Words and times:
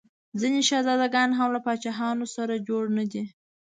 ځیني 0.39 0.61
شهزاده 0.69 1.07
ګان 1.15 1.29
هم 1.39 1.49
له 1.55 1.59
پاچا 1.65 2.09
سره 2.35 2.63
جوړ 2.67 2.83
نه 2.97 3.05
دي. 3.11 3.23